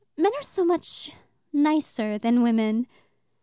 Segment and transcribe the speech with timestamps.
[0.17, 1.11] Men are so much
[1.53, 2.87] nicer than women."